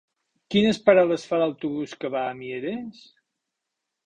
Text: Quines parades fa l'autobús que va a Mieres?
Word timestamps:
Quines 0.53 0.79
parades 0.87 1.25
fa 1.31 1.39
l'autobús 1.41 1.93
que 2.01 2.11
va 2.17 2.25
a 2.31 2.33
Mieres? 2.41 3.05